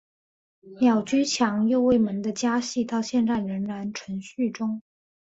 [0.79, 4.81] 鸟居强右卫门的家系到现在仍然存续中。